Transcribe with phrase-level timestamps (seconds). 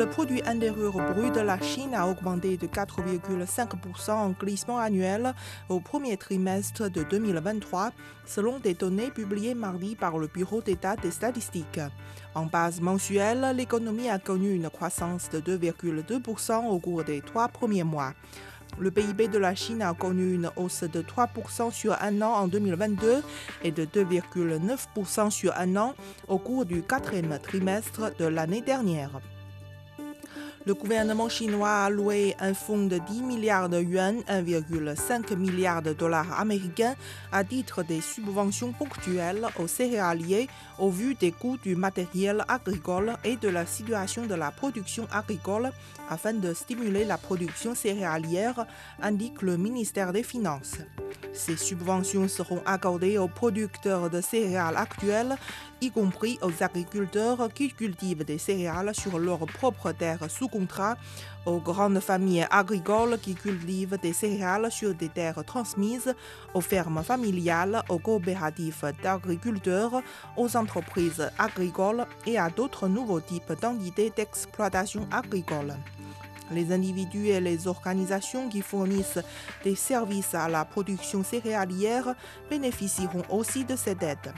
[0.00, 5.34] Le produit intérieur brut de la Chine a augmenté de 4,5% en glissement annuel
[5.68, 7.90] au premier trimestre de 2023,
[8.24, 11.80] selon des données publiées mardi par le Bureau d'État des statistiques.
[12.34, 17.84] En base mensuelle, l'économie a connu une croissance de 2,2% au cours des trois premiers
[17.84, 18.14] mois.
[18.78, 22.48] Le PIB de la Chine a connu une hausse de 3% sur un an en
[22.48, 23.22] 2022
[23.64, 25.94] et de 2,9% sur un an
[26.26, 29.20] au cours du quatrième trimestre de l'année dernière.
[30.66, 35.94] Le gouvernement chinois a alloué un fonds de 10 milliards de yuan, 1,5 milliard de
[35.94, 36.96] dollars américains,
[37.32, 43.36] à titre des subventions ponctuelles aux céréaliers au vu des coûts du matériel agricole et
[43.36, 45.72] de la situation de la production agricole
[46.10, 48.66] afin de stimuler la production céréalière,
[49.00, 50.76] indique le ministère des Finances.
[51.32, 55.36] Ces subventions seront accordées aux producteurs de céréales actuels,
[55.80, 60.96] y compris aux agriculteurs qui cultivent des céréales sur leur propre terre sous contrat,
[61.46, 66.14] aux grandes familles agricoles qui cultivent des céréales sur des terres transmises,
[66.54, 70.02] aux fermes familiales, aux coopératives d'agriculteurs,
[70.36, 75.74] aux entreprises agricoles et à d'autres nouveaux types d'entités d'exploitation agricole.
[76.50, 79.20] Les individus et les organisations qui fournissent
[79.64, 82.14] des services à la production céréalière
[82.48, 84.32] bénéficieront aussi de cette aide.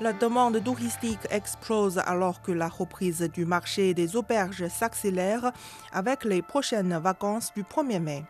[0.00, 5.52] La demande touristique explose alors que la reprise du marché des auberges s'accélère
[5.92, 8.24] avec les prochaines vacances du 1er mai.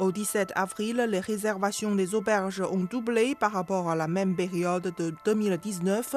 [0.00, 4.94] Au 17 avril, les réservations des auberges ont doublé par rapport à la même période
[4.96, 6.16] de 2019.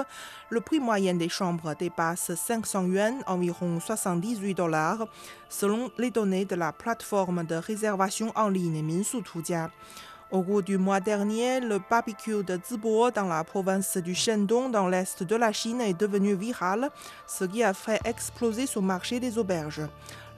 [0.50, 5.10] Le prix moyen des chambres dépasse 500 yuan, environ 78 dollars,
[5.50, 9.18] selon les données de la plateforme de réservation en ligne Minsu.
[10.34, 14.88] Au cours du mois dernier, le barbecue de Zibo dans la province du Shandong, dans
[14.88, 16.90] l'est de la Chine, est devenu viral,
[17.28, 19.84] ce qui a fait exploser ce marché des auberges.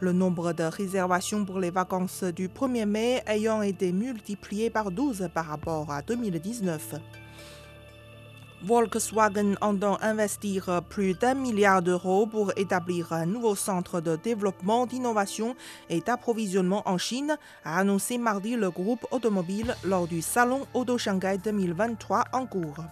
[0.01, 5.29] Le nombre de réservations pour les vacances du 1er mai ayant été multiplié par 12
[5.33, 6.95] par rapport à 2019.
[8.65, 15.55] Volkswagen entend investir plus d'un milliard d'euros pour établir un nouveau centre de développement, d'innovation
[15.87, 21.37] et d'approvisionnement en Chine, a annoncé mardi le groupe automobile lors du Salon Auto Shanghai
[21.37, 22.83] 2023 en cours.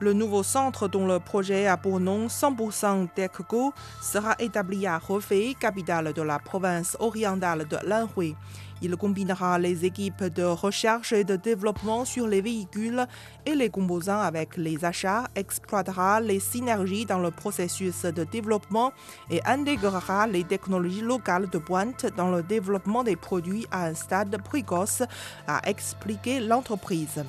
[0.00, 5.56] Le nouveau centre, dont le projet a pour nom 100% TechGo, sera établi à Hefei,
[5.58, 8.36] capitale de la province orientale de l'Anhui.
[8.80, 13.08] Il combinera les équipes de recherche et de développement sur les véhicules
[13.44, 18.92] et les composants avec les achats, exploitera les synergies dans le processus de développement
[19.30, 24.40] et intégrera les technologies locales de pointe dans le développement des produits à un stade
[24.44, 25.02] précoce,
[25.48, 27.24] a expliqué l'entreprise.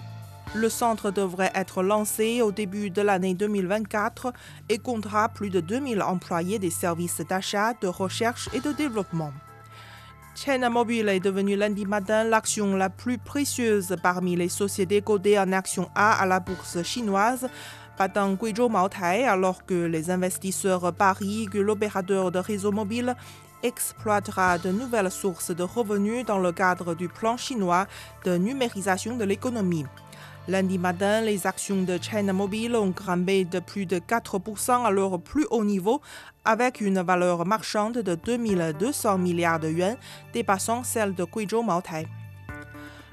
[0.55, 4.33] Le centre devrait être lancé au début de l'année 2024
[4.69, 9.31] et comptera plus de 2000 employés des services d'achat, de recherche et de développement.
[10.33, 15.51] China Mobile est devenue lundi matin l'action la plus précieuse parmi les sociétés cotées en
[15.51, 17.47] action A à la bourse chinoise,
[17.97, 23.15] battant Guizhou Maotai alors que les investisseurs parient que l'opérateur de réseau mobile
[23.61, 27.85] exploitera de nouvelles sources de revenus dans le cadre du plan chinois
[28.25, 29.85] de numérisation de l'économie.
[30.47, 35.19] Lundi matin, les actions de China Mobile ont grimpé de plus de 4% à leur
[35.19, 36.01] plus haut niveau,
[36.43, 39.95] avec une valeur marchande de 2200 milliards de yuan,
[40.33, 42.07] dépassant celle de Guizhou Maotai.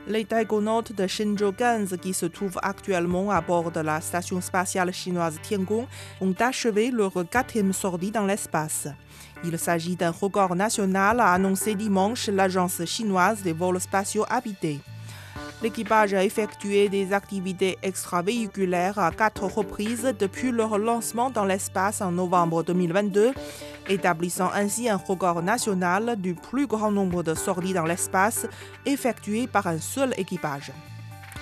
[0.09, 4.93] Les taïgonautes de Shenzhou Ganz, qui se trouvent actuellement à bord de la station spatiale
[4.93, 5.87] chinoise Tiangong,
[6.21, 8.87] ont achevé leur quatrième sortie dans l'espace.
[9.45, 14.81] Il s'agit d'un record national, a annoncé dimanche l'agence chinoise des vols spatiaux habités.
[15.63, 22.13] L'équipage a effectué des activités extravéhiculaires à quatre reprises depuis leur lancement dans l'espace en
[22.13, 23.33] novembre 2022,
[23.89, 28.47] établissant ainsi un record national du plus grand nombre de sorties dans l'espace
[28.85, 30.73] effectuées par un seul équipage.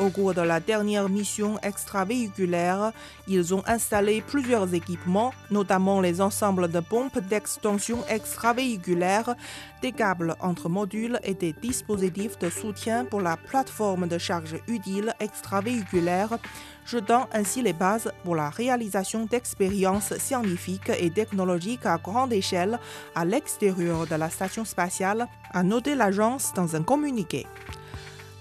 [0.01, 2.91] Au cours de la dernière mission extravéhiculaire,
[3.29, 9.37] ils ont installé plusieurs équipements, notamment les ensembles de pompes d'extension extravéhiculaire,
[9.83, 15.15] des câbles entre modules et des dispositifs de soutien pour la plateforme de charge utile
[15.21, 16.39] extravéhiculaire,
[16.85, 22.81] jetant ainsi les bases pour la réalisation d'expériences scientifiques et technologiques à grande échelle
[23.15, 27.47] à l'extérieur de la station spatiale, a noté l'agence dans un communiqué.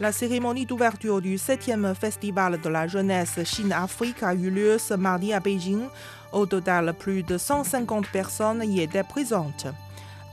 [0.04, 5.32] La cérémonie d'ouverture du 7e Festival de la jeunesse Chine-Afrique a eu lieu ce mardi
[5.32, 5.88] à Beijing.
[6.34, 9.68] Au total, plus de 150 personnes y étaient présentes.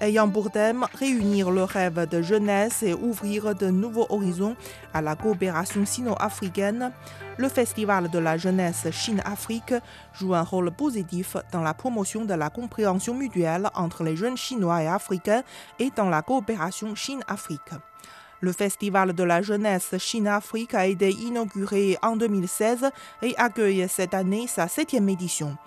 [0.01, 4.57] Ayant pour thème réunir le rêve de jeunesse et ouvrir de nouveaux horizons
[4.93, 6.91] à la coopération sino-africaine,
[7.39, 9.75] le Festival de la jeunesse Chine-Afrique
[10.15, 14.83] joue un rôle positif dans la promotion de la compréhension mutuelle entre les jeunes Chinois
[14.83, 15.45] et Africains
[15.79, 17.71] et dans la coopération Chine-Afrique.
[18.41, 22.91] Le Festival de la jeunesse Chine-Afrique a été inauguré en 2016
[23.23, 25.59] et accueille cette année sa septième édition.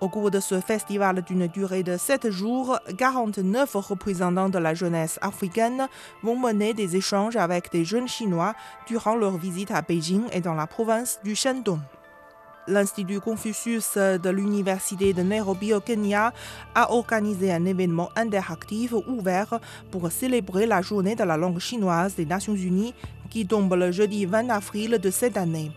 [0.00, 5.18] Au cours de ce festival d'une durée de 7 jours, 49 représentants de la jeunesse
[5.20, 5.86] africaine
[6.22, 8.54] vont mener des échanges avec des jeunes Chinois
[8.86, 11.80] durant leur visite à Beijing et dans la province du Shandong.
[12.66, 16.32] L'Institut Confucius de l'Université de Nairobi au Kenya
[16.74, 22.24] a organisé un événement interactif ouvert pour célébrer la journée de la langue chinoise des
[22.24, 22.94] Nations Unies
[23.28, 25.72] qui tombe le jeudi 20 avril de cette année.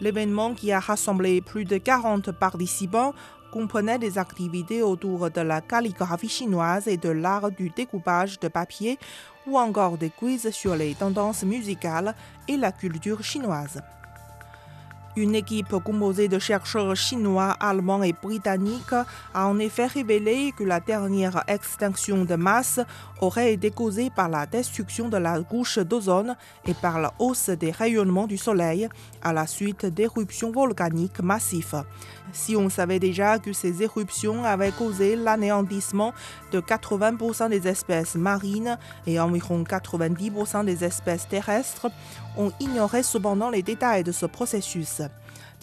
[0.00, 3.14] L'événement qui a rassemblé plus de 40 participants
[3.52, 8.98] comprenait des activités autour de la calligraphie chinoise et de l'art du découpage de papier
[9.46, 12.16] ou encore des quiz sur les tendances musicales
[12.48, 13.80] et la culture chinoise.
[15.18, 18.92] Une équipe composée de chercheurs chinois, allemands et britanniques
[19.32, 22.80] a en effet révélé que la dernière extinction de masse
[23.22, 26.36] aurait été causée par la destruction de la couche d'ozone
[26.66, 28.90] et par la hausse des rayonnements du Soleil
[29.22, 31.82] à la suite d'éruptions volcaniques massives.
[32.34, 36.12] Si on savait déjà que ces éruptions avaient causé l'anéantissement
[36.52, 38.76] de 80% des espèces marines
[39.06, 41.86] et environ 90% des espèces terrestres,
[42.36, 45.00] on ignorait cependant les détails de ce processus.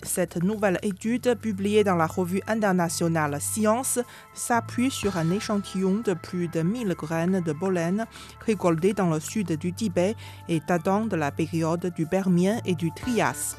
[0.06, 4.00] Cette nouvelle étude, publiée dans la revue internationale Science,
[4.34, 8.06] s'appuie sur un échantillon de plus de 1000 graines de pollen
[8.46, 10.16] récoltées dans le sud du Tibet
[10.50, 13.56] et datant de la période du Permien et du Trias.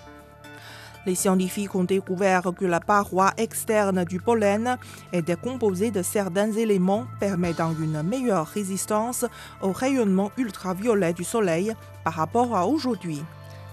[1.07, 4.79] Les scientifiques ont découvert que la paroi externe du pollen
[5.13, 9.27] était composée de certains éléments permettant une meilleure résistance
[9.61, 11.75] au rayonnement ultraviolet du Soleil
[12.05, 13.23] par rapport à aujourd'hui.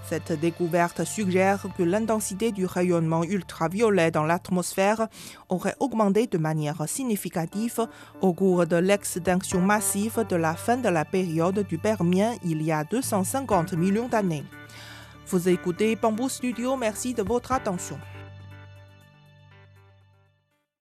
[0.07, 5.07] Cette découverte suggère que l'intensité du rayonnement ultraviolet dans l'atmosphère
[5.49, 7.87] aurait augmenté de manière significative
[8.21, 12.71] au cours de l'extinction massive de la fin de la période du Permien il y
[12.71, 14.43] a 250 millions d'années.
[15.27, 17.97] Vous écoutez Bamboo Studio, merci de votre attention.